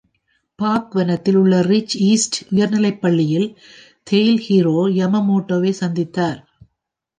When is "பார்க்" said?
0.59-0.93